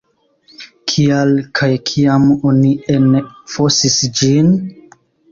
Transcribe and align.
Kial 0.91 1.33
kaj 1.59 1.67
kiam 1.89 2.25
oni 2.51 2.71
enfosis 2.93 3.99
ĝin? 4.21 4.49